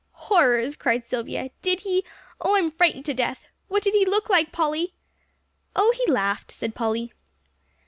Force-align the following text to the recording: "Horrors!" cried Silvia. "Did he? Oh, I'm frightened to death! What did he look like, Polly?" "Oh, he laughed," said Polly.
"Horrors!" 0.13 0.75
cried 0.75 1.05
Silvia. 1.05 1.51
"Did 1.61 1.81
he? 1.81 2.03
Oh, 2.39 2.55
I'm 2.55 2.71
frightened 2.71 3.05
to 3.05 3.13
death! 3.13 3.45
What 3.67 3.83
did 3.83 3.93
he 3.93 4.03
look 4.03 4.31
like, 4.31 4.51
Polly?" 4.51 4.95
"Oh, 5.75 5.93
he 5.95 6.11
laughed," 6.11 6.51
said 6.51 6.73
Polly. 6.73 7.13